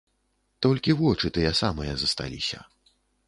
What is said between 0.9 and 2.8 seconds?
вочы тыя самыя засталіся.